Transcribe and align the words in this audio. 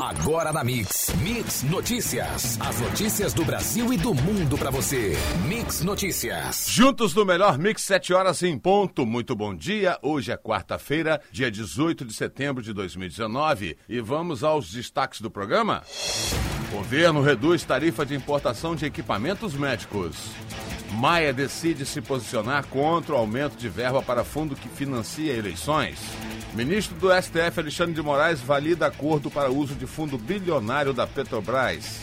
Agora 0.00 0.52
na 0.52 0.62
Mix. 0.62 1.12
Mix 1.20 1.64
Notícias. 1.64 2.56
As 2.60 2.80
notícias 2.80 3.34
do 3.34 3.44
Brasil 3.44 3.92
e 3.92 3.96
do 3.96 4.14
mundo 4.14 4.56
para 4.56 4.70
você. 4.70 5.16
Mix 5.48 5.82
Notícias. 5.82 6.66
Juntos 6.70 7.14
no 7.14 7.24
melhor 7.24 7.58
Mix, 7.58 7.82
7 7.82 8.14
horas 8.14 8.42
em 8.44 8.56
ponto. 8.56 9.04
Muito 9.04 9.34
bom 9.34 9.52
dia. 9.52 9.98
Hoje 10.00 10.30
é 10.30 10.36
quarta-feira, 10.36 11.20
dia 11.32 11.50
18 11.50 12.04
de 12.04 12.14
setembro 12.14 12.62
de 12.62 12.72
2019. 12.72 13.76
E 13.88 14.00
vamos 14.00 14.44
aos 14.44 14.70
destaques 14.70 15.20
do 15.20 15.30
programa? 15.30 15.82
Governo 16.70 17.20
reduz 17.20 17.64
tarifa 17.64 18.06
de 18.06 18.14
importação 18.14 18.76
de 18.76 18.86
equipamentos 18.86 19.54
médicos. 19.54 20.16
Maia 20.92 21.32
decide 21.32 21.84
se 21.84 22.00
posicionar 22.00 22.66
contra 22.66 23.14
o 23.14 23.18
aumento 23.18 23.56
de 23.56 23.68
verba 23.68 24.00
para 24.00 24.24
fundo 24.24 24.54
que 24.54 24.68
financia 24.68 25.32
eleições. 25.32 25.98
Ministro 26.54 26.96
do 26.96 27.08
STF 27.10 27.60
Alexandre 27.60 27.94
de 27.94 28.02
Moraes 28.02 28.40
valida 28.40 28.86
acordo 28.86 29.30
para 29.30 29.50
uso 29.50 29.74
de 29.74 29.86
fundo 29.86 30.18
bilionário 30.18 30.92
da 30.92 31.06
Petrobras. 31.06 32.00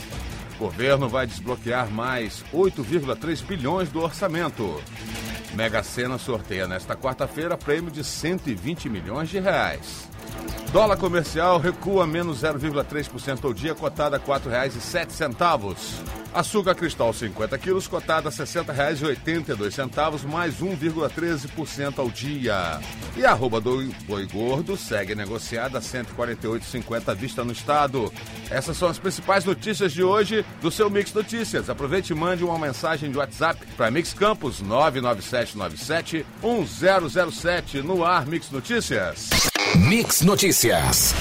Governo 0.58 1.08
vai 1.08 1.26
desbloquear 1.26 1.90
mais 1.90 2.42
8,3 2.52 3.44
bilhões 3.44 3.90
do 3.90 4.00
orçamento. 4.00 4.80
Mega 5.54 5.82
Sena 5.82 6.16
sorteia 6.16 6.66
nesta 6.66 6.96
quarta-feira 6.96 7.56
prêmio 7.56 7.90
de 7.90 8.02
120 8.02 8.88
milhões 8.88 9.28
de 9.28 9.38
reais. 9.38 10.08
Dólar 10.72 10.96
comercial 10.96 11.58
recua 11.58 12.06
menos 12.06 12.42
0,3% 12.42 13.44
ao 13.44 13.52
dia, 13.52 13.74
cotada 13.74 14.16
a 14.16 14.20
R$ 14.20 14.26
4,07. 14.26 16.25
Açúcar 16.36 16.74
cristal 16.74 17.14
50 17.14 17.56
quilos, 17.56 17.88
cotada 17.88 18.28
a 18.28 18.30
R$ 18.30 18.36
60,82, 18.36 20.26
mais 20.26 20.56
1,13% 20.60 21.98
ao 21.98 22.10
dia. 22.10 22.78
E 23.16 23.24
a 23.24 23.30
arroba 23.30 23.58
do 23.58 23.82
boi 24.06 24.26
gordo 24.26 24.76
segue 24.76 25.14
negociada 25.14 25.78
a 25.78 25.80
R$ 25.80 25.86
148,50 25.86 27.08
à 27.08 27.14
vista 27.14 27.42
no 27.42 27.52
estado. 27.52 28.12
Essas 28.50 28.76
são 28.76 28.86
as 28.86 28.98
principais 28.98 29.46
notícias 29.46 29.94
de 29.94 30.02
hoje 30.02 30.44
do 30.60 30.70
seu 30.70 30.90
Mix 30.90 31.14
Notícias. 31.14 31.70
Aproveite 31.70 32.12
e 32.12 32.14
mande 32.14 32.44
uma 32.44 32.58
mensagem 32.58 33.10
de 33.10 33.16
WhatsApp 33.16 33.58
para 33.74 33.90
Mix 33.90 34.12
Campos 34.12 34.60
99797 34.60 36.26
1007 36.42 37.80
no 37.80 38.04
ar 38.04 38.26
Mix 38.26 38.50
Notícias. 38.50 39.30
Mix 39.74 40.20
Notícias. 40.20 41.14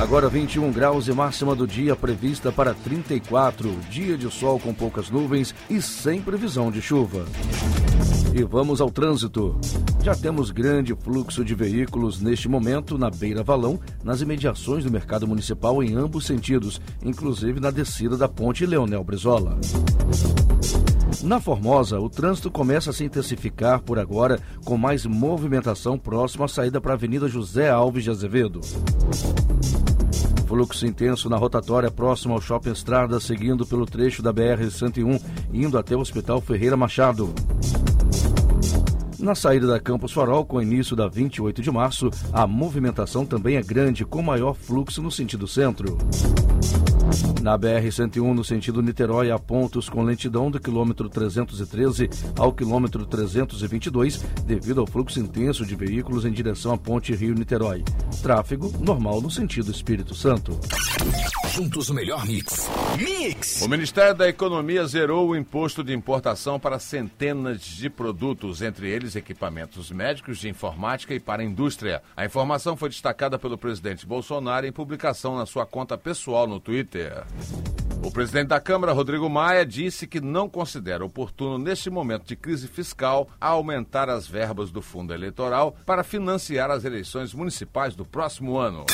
Agora 0.00 0.28
21 0.28 0.70
graus 0.70 1.08
e 1.08 1.12
máxima 1.12 1.56
do 1.56 1.66
dia 1.66 1.96
prevista 1.96 2.52
para 2.52 2.72
34. 2.72 3.68
Dia 3.90 4.16
de 4.16 4.30
sol 4.30 4.60
com 4.60 4.72
poucas 4.72 5.10
nuvens 5.10 5.52
e 5.68 5.82
sem 5.82 6.22
previsão 6.22 6.70
de 6.70 6.80
chuva. 6.80 7.24
E 8.32 8.44
vamos 8.44 8.80
ao 8.80 8.92
trânsito. 8.92 9.58
Já 10.00 10.14
temos 10.14 10.52
grande 10.52 10.94
fluxo 10.94 11.44
de 11.44 11.52
veículos 11.52 12.20
neste 12.20 12.48
momento 12.48 12.96
na 12.96 13.10
Beira 13.10 13.42
Valão, 13.42 13.80
nas 14.04 14.20
imediações 14.20 14.84
do 14.84 14.90
mercado 14.90 15.26
municipal 15.26 15.82
em 15.82 15.96
ambos 15.96 16.26
sentidos, 16.26 16.80
inclusive 17.02 17.58
na 17.58 17.72
descida 17.72 18.16
da 18.16 18.28
ponte 18.28 18.64
Leonel 18.64 19.02
Brizola. 19.02 19.58
Na 21.24 21.40
Formosa, 21.40 21.98
o 21.98 22.08
trânsito 22.08 22.48
começa 22.50 22.90
a 22.90 22.92
se 22.92 23.02
intensificar 23.02 23.80
por 23.80 23.98
agora, 23.98 24.38
com 24.64 24.78
mais 24.78 25.04
movimentação 25.04 25.98
próxima 25.98 26.44
à 26.44 26.48
saída 26.48 26.80
para 26.80 26.92
a 26.92 26.94
Avenida 26.94 27.26
José 27.26 27.68
Alves 27.68 28.04
de 28.04 28.10
Azevedo. 28.10 28.60
Fluxo 30.48 30.86
intenso 30.86 31.28
na 31.28 31.36
rotatória 31.36 31.90
próxima 31.90 32.32
ao 32.32 32.40
Shopping 32.40 32.72
Estrada, 32.72 33.20
seguindo 33.20 33.66
pelo 33.66 33.84
trecho 33.84 34.22
da 34.22 34.32
BR-101, 34.32 35.20
indo 35.52 35.76
até 35.76 35.94
o 35.94 36.00
Hospital 36.00 36.40
Ferreira 36.40 36.74
Machado. 36.74 37.34
Na 39.18 39.34
saída 39.34 39.66
da 39.66 39.78
Campos 39.78 40.10
Farol, 40.10 40.46
com 40.46 40.56
o 40.56 40.62
início 40.62 40.96
da 40.96 41.06
28 41.06 41.60
de 41.60 41.70
março, 41.70 42.08
a 42.32 42.46
movimentação 42.46 43.26
também 43.26 43.56
é 43.56 43.62
grande, 43.62 44.06
com 44.06 44.22
maior 44.22 44.54
fluxo 44.54 45.02
no 45.02 45.10
sentido 45.10 45.46
centro. 45.46 45.98
Na 47.42 47.56
BR-101, 47.56 48.34
no 48.34 48.42
sentido 48.42 48.82
Niterói, 48.82 49.30
há 49.30 49.38
pontos 49.38 49.88
com 49.88 50.02
lentidão 50.02 50.50
do 50.50 50.58
quilômetro 50.58 51.08
313 51.08 52.10
ao 52.36 52.52
quilômetro 52.52 53.06
322, 53.06 54.24
devido 54.44 54.80
ao 54.80 54.86
fluxo 54.86 55.20
intenso 55.20 55.64
de 55.64 55.76
veículos 55.76 56.24
em 56.24 56.32
direção 56.32 56.72
à 56.72 56.78
ponte 56.78 57.14
Rio-Niterói. 57.14 57.84
Tráfego 58.22 58.72
normal 58.80 59.20
no 59.20 59.30
sentido 59.30 59.70
Espírito 59.70 60.14
Santo. 60.14 60.58
Juntos 61.52 61.88
o 61.88 61.94
melhor 61.94 62.26
mix. 62.26 62.68
Mix! 62.96 63.62
O 63.62 63.68
Ministério 63.68 64.14
da 64.14 64.28
Economia 64.28 64.86
zerou 64.86 65.28
o 65.28 65.36
imposto 65.36 65.82
de 65.82 65.94
importação 65.94 66.60
para 66.60 66.78
centenas 66.78 67.62
de 67.62 67.88
produtos, 67.88 68.60
entre 68.60 68.88
eles 68.88 69.16
equipamentos 69.16 69.90
médicos, 69.90 70.38
de 70.38 70.48
informática 70.48 71.14
e 71.14 71.20
para 71.20 71.42
a 71.42 71.44
indústria. 71.44 72.02
A 72.16 72.24
informação 72.24 72.76
foi 72.76 72.90
destacada 72.90 73.38
pelo 73.38 73.56
presidente 73.56 74.06
Bolsonaro 74.06 74.66
em 74.66 74.72
publicação 74.72 75.36
na 75.36 75.46
sua 75.46 75.64
conta 75.64 75.96
pessoal 75.96 76.46
no 76.46 76.60
Twitter. 76.60 77.24
O 78.04 78.10
presidente 78.10 78.48
da 78.48 78.60
Câmara, 78.60 78.92
Rodrigo 78.92 79.28
Maia, 79.28 79.64
disse 79.64 80.06
que 80.06 80.20
não 80.20 80.48
considera 80.48 81.04
oportuno, 81.04 81.58
neste 81.58 81.90
momento 81.90 82.26
de 82.26 82.36
crise 82.36 82.68
fiscal, 82.68 83.28
aumentar 83.40 84.08
as 84.08 84.26
verbas 84.26 84.70
do 84.70 84.82
fundo 84.82 85.12
eleitoral 85.14 85.74
para 85.84 86.04
financiar 86.04 86.70
as 86.70 86.84
eleições 86.84 87.32
municipais 87.32 87.96
do 87.96 88.04
próximo 88.04 88.58
ano. 88.58 88.84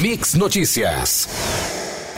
Mix 0.00 0.34
Notícias. 0.34 1.28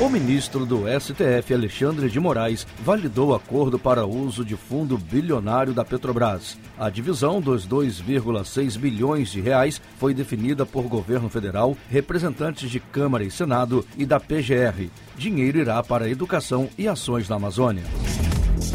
O 0.00 0.08
ministro 0.08 0.64
do 0.64 0.84
STF, 0.98 1.52
Alexandre 1.52 2.08
de 2.08 2.18
Moraes, 2.18 2.66
validou 2.82 3.34
acordo 3.34 3.78
para 3.78 4.06
uso 4.06 4.44
de 4.44 4.56
fundo 4.56 4.96
bilionário 4.96 5.74
da 5.74 5.84
Petrobras. 5.84 6.58
A 6.78 6.88
divisão 6.88 7.40
dos 7.40 7.66
2,6 7.66 8.78
bilhões 8.78 9.30
de 9.30 9.40
reais 9.40 9.80
foi 9.98 10.14
definida 10.14 10.64
por 10.64 10.84
governo 10.84 11.28
federal, 11.28 11.76
representantes 11.90 12.70
de 12.70 12.80
Câmara 12.80 13.24
e 13.24 13.30
Senado 13.30 13.86
e 13.96 14.06
da 14.06 14.18
PGR. 14.18 14.88
Dinheiro 15.16 15.58
irá 15.58 15.82
para 15.82 16.08
educação 16.08 16.70
e 16.78 16.88
ações 16.88 17.28
na 17.28 17.36
Amazônia. 17.36 17.84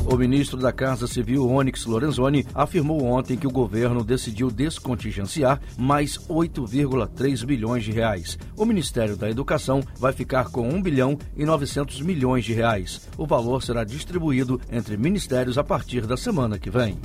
O 0.06 0.16
ministro 0.16 0.58
da 0.60 0.72
Casa 0.72 1.08
Civil, 1.08 1.48
Onyx 1.50 1.86
Lorenzoni, 1.86 2.46
afirmou 2.54 3.04
ontem 3.04 3.38
que 3.38 3.48
o 3.48 3.52
governo 3.52 4.04
decidiu 4.04 4.52
descontingenciar 4.52 5.62
mais 5.78 6.18
8,3 6.28 7.46
bilhões 7.46 7.84
de 7.84 7.92
reais. 7.92 8.38
O 8.58 8.66
Ministério 8.66 9.16
da 9.16 9.30
Educação 9.30 9.82
vai 9.98 10.14
ficar 10.14 10.50
com 10.50 10.68
1 10.68 10.82
bilhão 10.82 11.18
e 11.36 11.46
900 11.46 12.02
milhões 12.02 12.46
de 12.46 12.54
reais. 12.54 13.08
O 13.18 13.26
valor 13.26 13.64
será 13.64 13.84
distribuído 13.84 14.60
entre 14.72 14.98
ministérios 14.98 15.58
a 15.58 15.64
partir 15.64 16.06
da 16.06 16.18
semana 16.18 16.60
que 16.60 16.70
vem. 16.70 17.00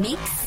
Mix. 0.00 0.46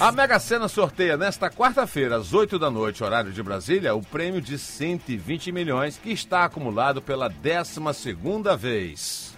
A 0.00 0.10
Mega 0.10 0.38
Sena 0.40 0.66
sorteia 0.66 1.16
nesta 1.16 1.48
quarta-feira, 1.48 2.16
às 2.16 2.32
8 2.32 2.58
da 2.58 2.70
noite, 2.70 3.04
horário 3.04 3.32
de 3.32 3.42
Brasília, 3.42 3.94
o 3.94 4.02
prêmio 4.02 4.40
de 4.40 4.58
120 4.58 5.52
milhões 5.52 5.96
que 5.96 6.10
está 6.10 6.44
acumulado 6.44 7.00
pela 7.00 7.28
12 7.28 7.80
segunda 7.94 8.56
vez. 8.56 9.32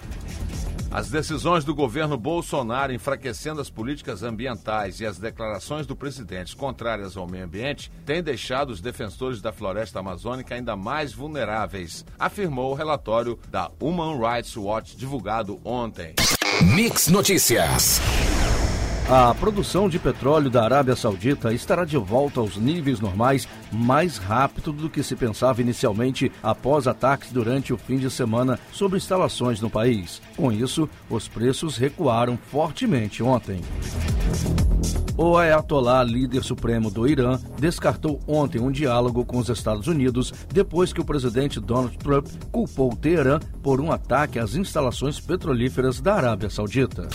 As 0.94 1.10
decisões 1.10 1.64
do 1.64 1.74
governo 1.74 2.16
Bolsonaro 2.16 2.92
enfraquecendo 2.92 3.60
as 3.60 3.68
políticas 3.68 4.22
ambientais 4.22 5.00
e 5.00 5.06
as 5.06 5.18
declarações 5.18 5.88
do 5.88 5.96
presidente 5.96 6.54
contrárias 6.54 7.16
ao 7.16 7.26
meio 7.26 7.46
ambiente 7.46 7.90
têm 8.06 8.22
deixado 8.22 8.70
os 8.70 8.80
defensores 8.80 9.42
da 9.42 9.52
floresta 9.52 9.98
amazônica 9.98 10.54
ainda 10.54 10.76
mais 10.76 11.12
vulneráveis, 11.12 12.04
afirmou 12.16 12.70
o 12.70 12.76
relatório 12.76 13.36
da 13.50 13.72
Human 13.80 14.20
Rights 14.20 14.56
Watch 14.56 14.96
divulgado 14.96 15.60
ontem. 15.64 16.14
Mix 16.62 17.08
Notícias. 17.08 18.00
A 19.08 19.34
produção 19.34 19.86
de 19.86 19.98
petróleo 19.98 20.48
da 20.48 20.64
Arábia 20.64 20.96
Saudita 20.96 21.52
estará 21.52 21.84
de 21.84 21.96
volta 21.98 22.40
aos 22.40 22.56
níveis 22.56 23.00
normais 23.00 23.46
mais 23.70 24.16
rápido 24.16 24.72
do 24.72 24.88
que 24.88 25.02
se 25.02 25.14
pensava 25.14 25.60
inicialmente 25.60 26.32
após 26.42 26.86
ataques 26.86 27.30
durante 27.30 27.70
o 27.70 27.76
fim 27.76 27.98
de 27.98 28.10
semana 28.10 28.58
sobre 28.72 28.96
instalações 28.96 29.60
no 29.60 29.68
país. 29.68 30.22
Com 30.34 30.50
isso, 30.50 30.88
os 31.10 31.28
preços 31.28 31.76
recuaram 31.76 32.38
fortemente 32.50 33.22
ontem. 33.22 33.60
O 35.18 35.36
Ayatollah, 35.36 36.02
líder 36.02 36.42
supremo 36.42 36.90
do 36.90 37.06
Irã, 37.06 37.38
descartou 37.58 38.18
ontem 38.26 38.60
um 38.60 38.72
diálogo 38.72 39.24
com 39.24 39.36
os 39.36 39.50
Estados 39.50 39.86
Unidos 39.86 40.32
depois 40.52 40.94
que 40.94 41.00
o 41.00 41.04
presidente 41.04 41.60
Donald 41.60 41.96
Trump 41.98 42.26
culpou 42.50 42.96
Teherã 42.96 43.38
por 43.62 43.82
um 43.82 43.92
ataque 43.92 44.38
às 44.38 44.54
instalações 44.54 45.20
petrolíferas 45.20 46.00
da 46.00 46.14
Arábia 46.14 46.48
Saudita. 46.48 47.08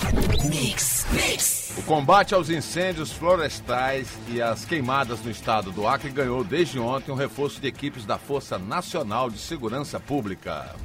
Mix. 0.48 1.06
Mix. 1.12 1.59
O 1.80 1.84
combate 1.84 2.34
aos 2.34 2.50
incêndios 2.50 3.10
florestais 3.10 4.10
e 4.28 4.42
às 4.42 4.66
queimadas 4.66 5.22
no 5.22 5.32
estado 5.32 5.72
do 5.72 5.88
Acre 5.88 6.10
ganhou 6.10 6.44
desde 6.44 6.78
ontem 6.78 7.10
um 7.10 7.16
reforço 7.16 7.62
de 7.62 7.68
equipes 7.68 8.06
da 8.06 8.18
Força 8.18 8.60
Nacional 8.60 9.30
de 9.30 9.40
Segurança 9.40 9.98
Pública. 9.98 10.76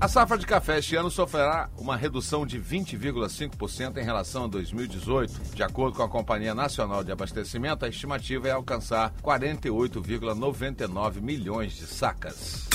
A 0.00 0.08
safra 0.08 0.38
de 0.38 0.46
café 0.46 0.78
este 0.78 0.96
ano 0.96 1.10
sofrerá 1.10 1.68
uma 1.76 1.96
redução 1.96 2.46
de 2.46 2.58
20,5% 2.58 3.98
em 3.98 4.04
relação 4.04 4.44
a 4.44 4.48
2018. 4.48 5.54
De 5.54 5.62
acordo 5.62 5.98
com 5.98 6.02
a 6.02 6.08
Companhia 6.08 6.54
Nacional 6.54 7.04
de 7.04 7.12
Abastecimento, 7.12 7.84
a 7.84 7.88
estimativa 7.88 8.48
é 8.48 8.52
alcançar 8.52 9.12
48,99 9.22 11.20
milhões 11.20 11.76
de 11.76 11.86
sacas. 11.86 12.68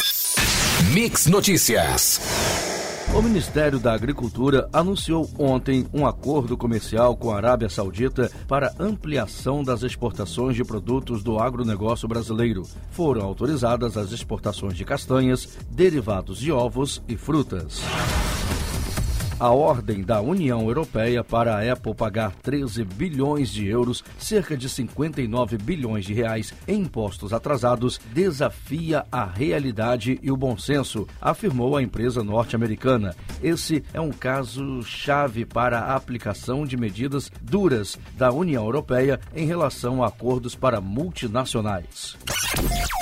Mix 0.93 1.25
Notícias. 1.25 2.78
O 3.15 3.21
Ministério 3.23 3.79
da 3.79 3.91
Agricultura 3.91 4.69
anunciou 4.71 5.29
ontem 5.37 5.85
um 5.91 6.05
acordo 6.05 6.55
comercial 6.55 7.17
com 7.17 7.31
a 7.31 7.37
Arábia 7.37 7.67
Saudita 7.67 8.31
para 8.47 8.73
ampliação 8.79 9.63
das 9.63 9.81
exportações 9.81 10.55
de 10.55 10.63
produtos 10.63 11.23
do 11.23 11.39
agronegócio 11.39 12.07
brasileiro. 12.07 12.63
Foram 12.91 13.25
autorizadas 13.25 13.97
as 13.97 14.11
exportações 14.11 14.75
de 14.75 14.85
castanhas, 14.85 15.57
derivados 15.71 16.37
de 16.37 16.51
ovos 16.51 17.01
e 17.07 17.17
frutas 17.17 17.81
a 19.39 19.51
ordem 19.51 20.01
da 20.01 20.19
União 20.19 20.63
Europeia 20.63 21.23
para 21.23 21.55
a 21.55 21.71
Apple 21.71 21.95
pagar 21.95 22.33
13 22.35 22.83
bilhões 22.83 23.49
de 23.49 23.65
euros, 23.65 24.03
cerca 24.17 24.57
de 24.57 24.67
59 24.67 25.57
bilhões 25.57 26.03
de 26.03 26.13
reais 26.13 26.53
em 26.67 26.81
impostos 26.81 27.31
atrasados, 27.31 28.01
desafia 28.13 29.05
a 29.11 29.23
realidade 29.23 30.19
e 30.21 30.31
o 30.31 30.35
bom 30.35 30.57
senso, 30.57 31.07
afirmou 31.21 31.77
a 31.77 31.83
empresa 31.83 32.23
norte-americana. 32.23 33.15
Esse 33.41 33.83
é 33.93 34.01
um 34.01 34.11
caso 34.11 34.81
chave 34.83 35.45
para 35.45 35.79
a 35.79 35.95
aplicação 35.95 36.65
de 36.65 36.75
medidas 36.75 37.31
duras 37.41 37.97
da 38.17 38.31
União 38.31 38.65
Europeia 38.65 39.19
em 39.35 39.45
relação 39.45 40.03
a 40.03 40.07
acordos 40.07 40.55
para 40.55 40.81
multinacionais. 40.81 42.17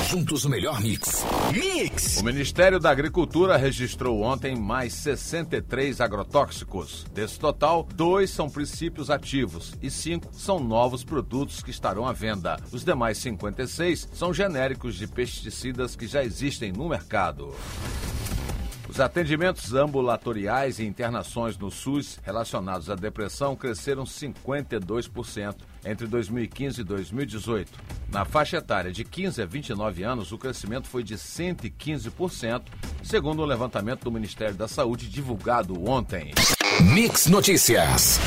Juntos 0.10 0.46
o 0.46 0.50
melhor 0.50 0.80
mix. 0.80 1.26
Mix! 1.52 2.16
O 2.22 2.24
Ministério 2.24 2.80
da 2.80 2.90
Agricultura 2.90 3.58
registrou 3.58 4.22
ontem 4.22 4.56
mais 4.56 4.94
63 4.94 6.00
agrotóxicos. 6.00 7.06
Desse 7.14 7.38
total, 7.38 7.86
dois 7.94 8.30
são 8.30 8.50
princípios 8.50 9.10
ativos 9.10 9.74
e 9.82 9.92
cinco 9.92 10.30
são 10.32 10.62
novos 10.62 11.04
produtos 11.04 11.62
que 11.62 11.72
estarão 11.72 12.08
à 12.08 12.14
venda. 12.14 12.58
Os 12.72 12.86
demais 12.86 13.18
56 13.18 14.08
são 14.14 14.34
genéricos 14.34 14.96
de 14.96 15.08
pesticidas 15.08 15.94
que 15.94 16.08
já 16.08 16.24
existem 16.24 16.72
no 16.72 16.88
mercado. 16.88 17.54
Os 18.90 19.00
atendimentos 19.02 19.74
ambulatoriais 19.74 20.80
e 20.80 20.86
internações 20.86 21.58
no 21.58 21.70
SUS 21.70 22.20
relacionados 22.24 22.90
à 22.90 22.96
depressão 22.96 23.56
cresceram 23.56 24.06
52% 24.06 25.56
entre 25.86 26.08
2015 26.08 26.82
e 26.82 26.84
2018. 26.84 27.72
Na 28.12 28.24
faixa 28.24 28.58
etária 28.58 28.92
de 28.92 29.04
15 29.04 29.42
a 29.42 29.46
29 29.46 30.04
anos, 30.04 30.32
o 30.32 30.38
crescimento 30.38 30.88
foi 30.88 31.04
de 31.04 31.16
115%, 31.16 32.64
segundo 33.04 33.42
o 33.42 33.46
levantamento 33.46 34.06
do 34.06 34.12
Ministério 34.12 34.56
da 34.56 34.68
Saúde 34.68 35.10
divulgado 35.10 35.88
ontem. 35.90 36.32
Mix 36.94 37.28
Notícias. 37.28 38.20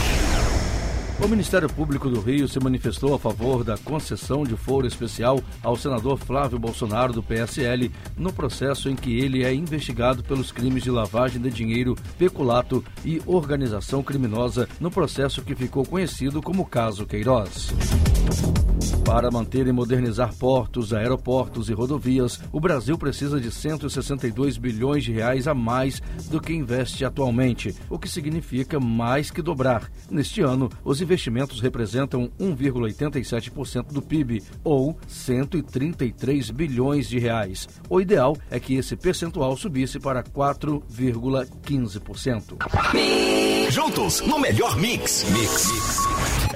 O 1.22 1.28
Ministério 1.28 1.68
Público 1.68 2.08
do 2.08 2.18
Rio 2.18 2.48
se 2.48 2.58
manifestou 2.58 3.14
a 3.14 3.18
favor 3.18 3.62
da 3.62 3.76
concessão 3.76 4.42
de 4.42 4.56
foro 4.56 4.86
especial 4.86 5.38
ao 5.62 5.76
senador 5.76 6.18
Flávio 6.18 6.58
Bolsonaro, 6.58 7.12
do 7.12 7.22
PSL, 7.22 7.92
no 8.16 8.32
processo 8.32 8.88
em 8.88 8.96
que 8.96 9.18
ele 9.18 9.44
é 9.44 9.52
investigado 9.52 10.24
pelos 10.24 10.50
crimes 10.50 10.82
de 10.82 10.90
lavagem 10.90 11.40
de 11.40 11.50
dinheiro, 11.50 11.94
peculato 12.18 12.82
e 13.04 13.20
organização 13.26 14.02
criminosa, 14.02 14.66
no 14.80 14.90
processo 14.90 15.42
que 15.42 15.54
ficou 15.54 15.84
conhecido 15.84 16.40
como 16.40 16.64
Caso 16.64 17.04
Queiroz. 17.04 17.70
Para 19.10 19.28
manter 19.28 19.66
e 19.66 19.72
modernizar 19.72 20.32
portos, 20.36 20.94
aeroportos 20.94 21.68
e 21.68 21.72
rodovias, 21.72 22.40
o 22.52 22.60
Brasil 22.60 22.96
precisa 22.96 23.40
de 23.40 23.50
162 23.50 24.56
bilhões 24.56 25.02
de 25.02 25.10
reais 25.10 25.48
a 25.48 25.54
mais 25.54 26.00
do 26.30 26.40
que 26.40 26.52
investe 26.52 27.04
atualmente, 27.04 27.74
o 27.90 27.98
que 27.98 28.08
significa 28.08 28.78
mais 28.78 29.28
que 29.28 29.42
dobrar. 29.42 29.90
Neste 30.08 30.42
ano, 30.42 30.70
os 30.84 31.02
investimentos 31.02 31.60
representam 31.60 32.30
1,87% 32.38 33.92
do 33.92 34.00
PIB, 34.00 34.44
ou 34.62 34.96
133 35.08 36.52
bilhões 36.52 37.08
de 37.08 37.18
reais. 37.18 37.68
O 37.88 38.00
ideal 38.00 38.36
é 38.48 38.60
que 38.60 38.76
esse 38.76 38.94
percentual 38.94 39.56
subisse 39.56 39.98
para 39.98 40.22
4,15%. 40.22 42.58
Juntos 43.70 44.20
no 44.20 44.38
melhor 44.38 44.76
mix. 44.76 45.26
Mix. 45.32 45.68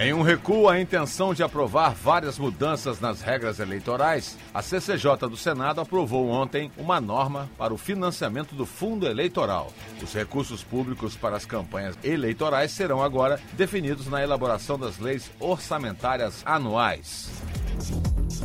Em 0.01 0.13
um 0.13 0.23
recuo 0.23 0.69
à 0.69 0.81
intenção 0.81 1.33
de 1.33 1.45
aprovar 1.45 1.95
várias 1.95 2.37
mudanças 2.45 3.01
nas 3.01 3.23
regras 3.23 3.59
eleitorais, 3.59 4.37
a 4.53 4.61
CCJ 4.61 5.17
do 5.31 5.37
Senado 5.37 5.81
aprovou 5.81 6.29
ontem 6.29 6.71
uma 6.77 7.01
norma 7.01 7.49
para 7.57 7.73
o 7.73 7.79
financiamento 7.79 8.55
do 8.55 8.67
fundo 8.67 9.07
eleitoral. 9.07 9.73
Os 10.03 10.13
recursos 10.13 10.63
públicos 10.63 11.17
para 11.17 11.37
as 11.37 11.47
campanhas 11.47 11.97
eleitorais 12.05 12.71
serão 12.71 13.03
agora 13.03 13.41
definidos 13.55 14.09
na 14.09 14.23
elaboração 14.23 14.79
das 14.79 14.99
leis 14.99 15.31
orçamentárias 15.41 16.43
anuais. 16.45 17.31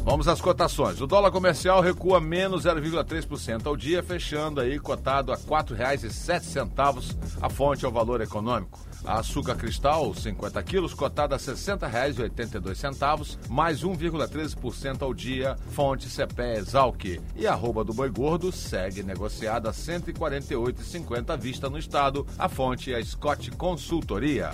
Vamos 0.04 0.28
às 0.28 0.42
cotações. 0.42 1.00
O 1.02 1.08
dólar 1.08 1.32
comercial 1.32 1.82
recua 1.82 2.20
menos 2.20 2.66
0,3% 2.66 3.66
ao 3.66 3.76
dia, 3.78 4.02
fechando 4.04 4.62
aí 4.62 4.80
cotado 4.80 5.32
a 5.32 5.36
R$ 5.36 5.42
4,07. 5.44 7.16
A 7.42 7.50
fonte 7.50 7.86
é 7.86 7.88
o 7.88 7.92
valor 7.92 8.22
econômico. 8.22 8.80
A 9.06 9.20
açúcar 9.20 9.56
cristal, 9.56 10.14
50 10.14 10.62
quilos, 10.64 10.94
cotada 10.94 11.36
a 11.36 11.38
R$ 11.38 11.44
60,82, 11.44 13.38
mais 13.48 13.82
1,13% 13.82 15.02
ao 15.02 15.14
dia, 15.14 15.56
fonte 15.72 16.10
CPE 16.10 16.58
Exalc. 16.58 17.06
E 17.36 17.48
a 17.48 17.54
arroba 17.54 17.84
do 17.84 17.94
boi 17.94 18.10
gordo 18.10 18.52
segue 18.52 19.02
negociada 19.04 19.70
a 19.70 19.72
R$ 19.72 19.78
148,50 19.78 21.30
à 21.30 21.36
vista 21.36 21.70
no 21.70 21.78
estado. 21.78 22.28
A 22.38 22.50
fonte 22.50 22.94
é 22.94 22.98
a 22.98 23.04
Scott 23.04 23.52
Consultoria. 23.52 24.52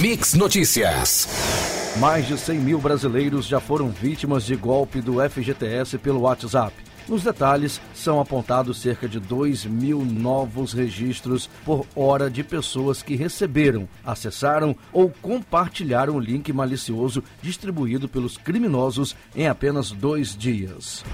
Mix 0.00 0.32
Notícias. 0.34 1.83
Mais 1.98 2.26
de 2.26 2.36
100 2.36 2.58
mil 2.58 2.80
brasileiros 2.80 3.46
já 3.46 3.60
foram 3.60 3.88
vítimas 3.88 4.44
de 4.44 4.56
golpe 4.56 5.00
do 5.00 5.20
FGTS 5.30 5.96
pelo 5.98 6.22
WhatsApp. 6.22 6.74
Nos 7.08 7.22
detalhes, 7.22 7.80
são 7.94 8.18
apontados 8.18 8.80
cerca 8.80 9.08
de 9.08 9.20
2 9.20 9.66
mil 9.66 10.04
novos 10.04 10.72
registros 10.72 11.48
por 11.64 11.86
hora 11.94 12.28
de 12.28 12.42
pessoas 12.42 13.00
que 13.00 13.14
receberam, 13.14 13.86
acessaram 14.04 14.74
ou 14.92 15.08
compartilharam 15.22 16.16
o 16.16 16.20
link 16.20 16.52
malicioso 16.52 17.22
distribuído 17.40 18.08
pelos 18.08 18.36
criminosos 18.36 19.14
em 19.36 19.46
apenas 19.46 19.92
dois 19.92 20.36
dias. 20.36 21.04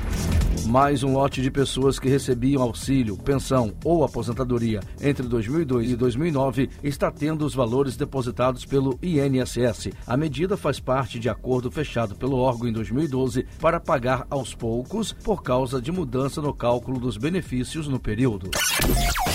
Mais 0.70 1.02
um 1.02 1.14
lote 1.14 1.42
de 1.42 1.50
pessoas 1.50 1.98
que 1.98 2.08
recebiam 2.08 2.62
auxílio, 2.62 3.16
pensão 3.16 3.74
ou 3.84 4.04
aposentadoria 4.04 4.78
entre 5.00 5.26
2002 5.26 5.90
e 5.90 5.96
2009 5.96 6.70
está 6.80 7.10
tendo 7.10 7.44
os 7.44 7.56
valores 7.56 7.96
depositados 7.96 8.64
pelo 8.64 8.96
INSS. 9.02 9.90
A 10.06 10.16
medida 10.16 10.56
faz 10.56 10.78
parte 10.78 11.18
de 11.18 11.28
acordo 11.28 11.72
fechado 11.72 12.14
pelo 12.14 12.38
órgão 12.38 12.68
em 12.68 12.72
2012 12.72 13.44
para 13.60 13.80
pagar 13.80 14.24
aos 14.30 14.54
poucos 14.54 15.12
por 15.12 15.42
causa 15.42 15.82
de 15.82 15.90
mudança 15.90 16.40
no 16.40 16.54
cálculo 16.54 17.00
dos 17.00 17.16
benefícios 17.16 17.88
no 17.88 17.98
período. 17.98 18.48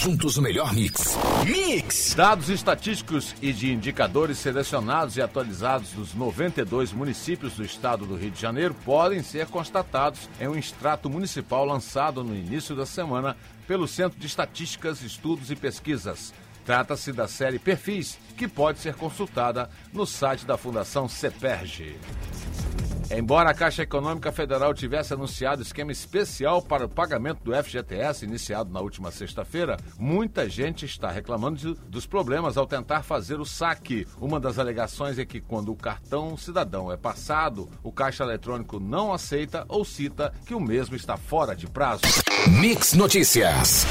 Juntos 0.01 0.37
o 0.37 0.41
melhor 0.41 0.73
mix. 0.73 1.17
Mix! 1.45 2.13
Dados 2.15 2.47
estatísticos 2.47 3.35
e 3.41 3.51
de 3.51 3.73
indicadores 3.73 4.37
selecionados 4.37 5.17
e 5.17 5.21
atualizados 5.21 5.91
dos 5.91 6.13
92 6.13 6.93
municípios 6.93 7.55
do 7.55 7.65
estado 7.65 8.05
do 8.05 8.15
Rio 8.15 8.31
de 8.31 8.39
Janeiro 8.39 8.73
podem 8.85 9.21
ser 9.21 9.47
constatados 9.47 10.29
em 10.39 10.47
um 10.47 10.55
extrato 10.55 11.09
municipal 11.09 11.24
lançado 11.63 12.23
no 12.23 12.35
início 12.35 12.75
da 12.75 12.85
semana 12.85 13.35
pelo 13.67 13.87
Centro 13.87 14.19
de 14.19 14.27
Estatísticas, 14.27 15.01
Estudos 15.01 15.51
e 15.51 15.55
Pesquisas. 15.55 16.33
Trata-se 16.65 17.13
da 17.13 17.27
série 17.27 17.59
Perfis, 17.59 18.17
que 18.35 18.47
pode 18.47 18.79
ser 18.79 18.95
consultada 18.95 19.69
no 19.93 20.05
site 20.05 20.45
da 20.45 20.57
Fundação 20.57 21.07
CEPERG. 21.07 21.95
Embora 23.11 23.51
a 23.51 23.53
Caixa 23.53 23.83
Econômica 23.83 24.31
Federal 24.31 24.73
tivesse 24.73 25.13
anunciado 25.13 25.61
esquema 25.61 25.91
especial 25.91 26.61
para 26.61 26.85
o 26.85 26.89
pagamento 26.89 27.43
do 27.43 27.53
FGTS 27.53 28.25
iniciado 28.25 28.71
na 28.71 28.79
última 28.79 29.11
sexta-feira, 29.11 29.77
muita 29.97 30.49
gente 30.49 30.85
está 30.85 31.11
reclamando 31.11 31.57
de, 31.57 31.73
dos 31.87 32.05
problemas 32.05 32.57
ao 32.57 32.65
tentar 32.65 33.03
fazer 33.03 33.39
o 33.39 33.45
saque. 33.45 34.07
Uma 34.19 34.39
das 34.39 34.57
alegações 34.57 35.19
é 35.19 35.25
que 35.25 35.39
quando 35.39 35.71
o 35.71 35.75
cartão 35.75 36.35
cidadão 36.35 36.91
é 36.91 36.97
passado, 36.97 37.69
o 37.83 37.91
caixa 37.91 38.23
eletrônico 38.23 38.79
não 38.79 39.13
aceita 39.13 39.65
ou 39.67 39.85
cita 39.85 40.33
que 40.45 40.55
o 40.55 40.59
mesmo 40.59 40.95
está 40.95 41.15
fora 41.15 41.55
de 41.55 41.67
prazo. 41.67 42.01
Mix 42.47 42.93
Notícias. 42.93 43.85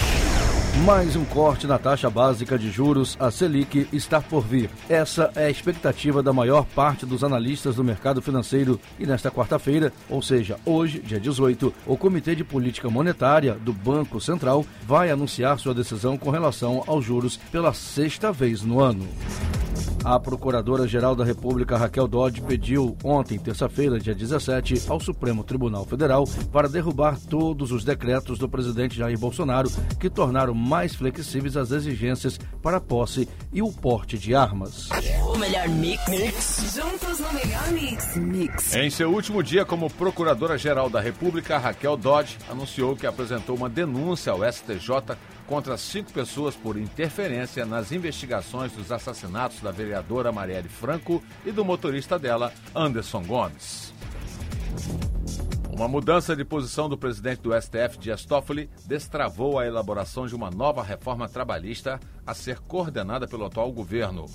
Mais 0.83 1.15
um 1.15 1.25
corte 1.25 1.69
na 1.69 1.79
taxa 1.79 2.11
básica 2.11 2.59
de 2.59 2.69
juros, 2.69 3.17
a 3.21 3.31
Selic, 3.31 3.87
está 3.93 4.21
por 4.21 4.43
vir. 4.43 4.69
Essa 4.89 5.31
é 5.37 5.47
a 5.47 5.51
expectativa 5.51 6.21
da 6.21 6.33
maior 6.33 6.65
parte 6.65 7.07
dos 7.07 7.23
analistas 7.23 7.77
do 7.77 7.85
mercado 7.85 8.21
financeiro. 8.21 8.81
E 8.99 9.07
nesta 9.07 9.31
quarta-feira, 9.31 9.93
ou 10.11 10.21
seja, 10.21 10.59
hoje, 10.67 10.99
dia 10.99 11.21
18, 11.21 11.73
o 11.87 11.97
Comitê 11.97 12.35
de 12.35 12.43
Política 12.43 12.91
Monetária 12.91 13.55
do 13.55 13.73
Banco 13.73 14.21
Central 14.21 14.67
vai 14.85 15.13
anunciar 15.13 15.61
sua 15.61 15.73
decisão 15.73 16.19
com 16.19 16.31
relação 16.31 16.83
aos 16.89 17.05
juros 17.05 17.37
pela 17.53 17.73
sexta 17.73 18.33
vez 18.33 18.61
no 18.63 18.81
ano. 18.81 19.07
A 20.05 20.21
Procuradora-Geral 20.21 21.17
da 21.17 21.25
República, 21.25 21.79
Raquel 21.79 22.07
Dodge, 22.07 22.43
pediu 22.43 22.95
ontem, 23.03 23.39
terça-feira, 23.39 23.99
dia 23.99 24.15
17, 24.15 24.83
ao 24.87 25.01
Supremo 25.01 25.43
Tribunal 25.43 25.87
Federal 25.87 26.29
para 26.53 26.69
derrubar 26.69 27.19
todos 27.19 27.73
os 27.73 27.87
decretos 27.87 28.39
do 28.39 28.47
presidente 28.47 28.99
Jair 28.99 29.19
Bolsonaro 29.19 29.71
que 29.99 30.11
tornaram 30.11 30.53
mais 30.53 30.95
flexíveis 30.95 31.57
as 31.57 31.71
exigências 31.71 32.39
para 32.63 32.77
a 32.77 32.81
posse 32.83 33.27
e 33.51 33.63
o 33.63 33.73
porte 33.73 34.19
de 34.19 34.35
armas. 34.35 34.91
O 35.27 35.39
melhor 35.39 35.67
mix. 35.71 36.07
mix. 36.07 36.75
Juntos 36.75 37.21
no 37.21 37.33
melhor 37.33 37.73
mix. 37.73 38.17
Mix. 38.17 38.77
Em 38.77 38.91
seu 38.91 39.11
último 39.11 39.43
dia 39.43 39.65
como 39.65 39.89
Procuradora-Geral 39.89 40.91
da 40.91 41.01
República, 41.01 41.57
Raquel 41.57 41.97
Dodge 41.97 42.37
anunciou 42.51 42.95
que 42.95 43.07
apresentou 43.07 43.57
uma 43.57 43.71
denúncia 43.71 44.33
ao 44.33 44.45
STJ 44.53 45.17
contra 45.47 45.77
cinco 45.77 46.13
pessoas 46.13 46.55
por 46.55 46.77
interferência 46.77 47.67
nas 47.67 47.93
investigações 47.93 48.73
dos 48.73 48.91
assassinatos 48.91 49.61
da 49.61 49.71
vereadora 49.71 50.33
Marielle 50.33 50.69
Franco 50.69 51.23
e 51.45 51.53
do 51.53 51.65
motorista 51.65 52.19
dela, 52.19 52.53
Anderson 52.75 53.23
Gomes. 53.23 53.93
Uma 55.71 55.89
mudança 55.89 56.37
de 56.37 56.45
posição 56.45 56.89
do 56.89 56.97
presidente 56.97 57.43
do 57.43 57.51
STF, 57.61 57.99
Dias 57.99 58.25
Toffoli, 58.25 58.71
destravou 58.87 59.59
a 59.59 59.67
elaboração 59.67 60.25
de 60.25 60.35
uma 60.35 60.49
nova 60.49 60.85
reforma 60.85 61.29
trabalhista 61.29 61.99
a 62.25 62.33
ser 62.33 62.61
coordenada 62.61 63.27
pelo 63.27 63.45
atual 63.45 63.73
governo. 63.73 64.27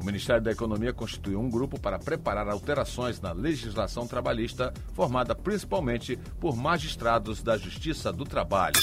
O 0.00 0.04
Ministério 0.04 0.42
da 0.42 0.50
Economia 0.50 0.92
constituiu 0.92 1.40
um 1.40 1.48
grupo 1.48 1.78
para 1.78 2.00
preparar 2.00 2.48
alterações 2.48 3.20
na 3.20 3.32
legislação 3.32 4.08
trabalhista, 4.08 4.74
formada 4.92 5.36
principalmente 5.36 6.16
por 6.40 6.56
magistrados 6.56 7.42
da 7.42 7.56
Justiça 7.56 8.12
do 8.12 8.24
Trabalho. 8.24 8.80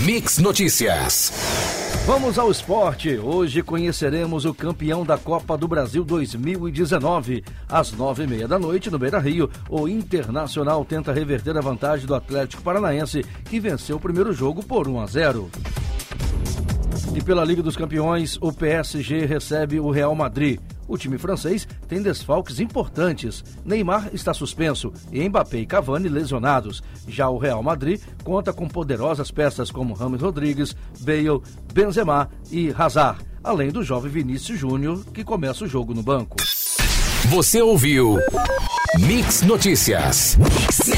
Mix 0.00 0.38
Notícias. 0.38 1.30
Vamos 2.06 2.38
ao 2.38 2.50
esporte. 2.50 3.16
Hoje 3.18 3.62
conheceremos 3.62 4.44
o 4.44 4.54
campeão 4.54 5.04
da 5.04 5.16
Copa 5.16 5.56
do 5.56 5.68
Brasil 5.68 6.02
2019. 6.02 7.44
Às 7.68 7.92
nove 7.92 8.24
e 8.24 8.26
meia 8.26 8.48
da 8.48 8.58
noite, 8.58 8.90
no 8.90 8.98
Beira 8.98 9.20
Rio, 9.20 9.48
o 9.68 9.86
Internacional 9.86 10.84
tenta 10.84 11.12
reverter 11.12 11.56
a 11.56 11.60
vantagem 11.60 12.06
do 12.06 12.14
Atlético 12.14 12.62
Paranaense, 12.62 13.24
que 13.44 13.60
venceu 13.60 13.96
o 13.96 14.00
primeiro 14.00 14.32
jogo 14.32 14.64
por 14.64 14.88
1 14.88 15.00
a 15.00 15.06
0. 15.06 15.50
E 17.14 17.22
pela 17.22 17.44
Liga 17.44 17.62
dos 17.62 17.76
Campeões, 17.76 18.38
o 18.40 18.50
PSG 18.50 19.26
recebe 19.26 19.78
o 19.78 19.90
Real 19.90 20.14
Madrid. 20.14 20.58
O 20.88 20.98
time 20.98 21.18
francês 21.18 21.66
tem 21.88 22.02
desfalques 22.02 22.60
importantes. 22.60 23.44
Neymar 23.64 24.10
está 24.12 24.34
suspenso 24.34 24.92
e 25.10 25.26
Mbappé 25.28 25.58
e 25.58 25.66
Cavani 25.66 26.08
lesionados. 26.08 26.82
Já 27.06 27.28
o 27.28 27.38
Real 27.38 27.62
Madrid 27.62 28.00
conta 28.24 28.52
com 28.52 28.68
poderosas 28.68 29.30
peças 29.30 29.70
como 29.70 29.94
Ramos 29.94 30.20
Rodrigues, 30.20 30.76
Bale, 31.00 31.40
Benzema 31.72 32.28
e 32.50 32.74
Hazard, 32.76 33.24
além 33.42 33.70
do 33.70 33.82
jovem 33.82 34.10
Vinícius 34.10 34.58
Júnior, 34.58 35.04
que 35.12 35.24
começa 35.24 35.64
o 35.64 35.68
jogo 35.68 35.94
no 35.94 36.02
banco. 36.02 36.36
Você 37.28 37.62
ouviu 37.62 38.18
Mix 38.98 39.42
Notícias. 39.42 40.36
Mix 40.36 40.91